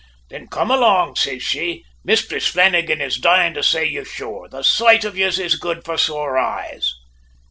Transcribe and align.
"`Thin 0.31 0.49
come 0.49 0.71
along,' 0.71 1.15
says 1.15 1.43
she. 1.43 1.85
`Mistress 2.03 2.49
Flannagan 2.49 3.01
is 3.01 3.17
dyin' 3.19 3.53
to 3.53 3.61
say 3.61 3.85
you, 3.85 4.03
sure. 4.03 4.49
The 4.49 4.63
soight 4.63 5.03
of 5.05 5.15
yez 5.15 5.37
is 5.37 5.57
good 5.57 5.85
for 5.85 5.95
sore 5.95 6.39
eyes!' 6.39 6.91